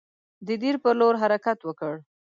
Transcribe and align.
د 0.47 0.49
دیر 0.61 0.75
پر 0.83 0.93
لور 0.99 1.13
حرکت 1.23 1.59
وکړ. 1.63 1.93